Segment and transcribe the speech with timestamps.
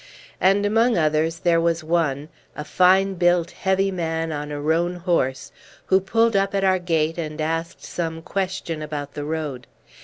[0.39, 5.51] And among others there was one a fine built, heavy man on a roan horse,
[5.85, 9.67] who pulled up at our gate and asked some question about the road.